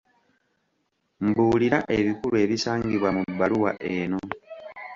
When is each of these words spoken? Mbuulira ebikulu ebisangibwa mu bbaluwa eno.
Mbuulira 1.25 1.79
ebikulu 1.97 2.35
ebisangibwa 2.45 3.09
mu 3.15 3.21
bbaluwa 3.31 3.71
eno. 3.95 4.19